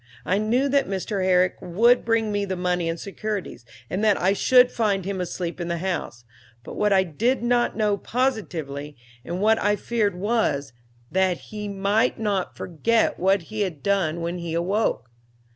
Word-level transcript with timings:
I 0.25 0.39
knew 0.39 0.67
that 0.67 0.87
Mr. 0.87 1.23
Herrick 1.23 1.57
would 1.61 2.03
bring 2.03 2.31
me 2.31 2.43
the 2.43 2.55
money 2.55 2.89
and 2.89 2.99
securities, 2.99 3.65
and 3.87 4.03
that 4.03 4.19
I 4.19 4.33
should 4.33 4.71
find 4.71 5.05
him 5.05 5.21
asleep 5.21 5.61
in 5.61 5.67
the 5.67 5.77
house, 5.77 6.23
but 6.63 6.75
what 6.75 6.91
I 6.91 7.03
did 7.03 7.43
not 7.43 7.77
know 7.77 7.97
positively, 7.97 8.95
and 9.23 9.39
what 9.39 9.61
I 9.61 9.75
feared 9.75 10.15
was, 10.15 10.73
that 11.11 11.37
he 11.51 11.67
might 11.67 12.19
not 12.19 12.57
forget 12.57 13.19
what 13.19 13.43
he 13.53 13.61
had 13.61 13.83
done 13.83 14.21
when 14.21 14.39
he 14.39 14.55
awoke. 14.55 15.07